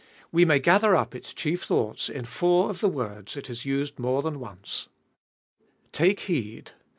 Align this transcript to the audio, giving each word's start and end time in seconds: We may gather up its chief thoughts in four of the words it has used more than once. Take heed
We 0.31 0.45
may 0.45 0.57
gather 0.57 0.95
up 0.95 1.13
its 1.13 1.31
chief 1.31 1.61
thoughts 1.61 2.09
in 2.09 2.25
four 2.25 2.71
of 2.71 2.79
the 2.79 2.89
words 2.89 3.37
it 3.37 3.45
has 3.45 3.65
used 3.65 3.99
more 3.99 4.23
than 4.23 4.39
once. 4.39 4.87
Take 5.91 6.21
heed 6.21 6.71